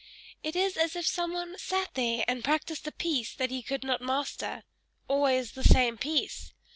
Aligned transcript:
"It 0.41 0.55
is 0.55 0.77
as 0.77 0.95
if 0.95 1.05
some 1.05 1.31
one 1.31 1.59
sat 1.59 1.93
there, 1.93 2.25
and 2.27 2.43
practised 2.43 2.87
a 2.87 2.91
piece 2.91 3.35
that 3.35 3.51
he 3.51 3.61
could 3.61 3.83
not 3.83 4.01
master 4.01 4.63
always 5.07 5.51
the 5.51 5.63
same 5.63 5.95
piece. 5.95 6.53